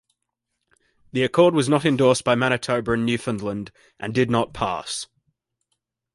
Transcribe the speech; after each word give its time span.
The 1.11 1.21
accord 1.23 1.53
was 1.53 1.69
not 1.69 1.85
endorsed 1.85 2.23
by 2.23 2.33
Manitoba 2.33 2.93
and 2.93 3.05
Newfoundland, 3.05 3.71
and 3.99 4.15
did 4.15 4.31
not 4.31 4.51
pass. 4.51 5.05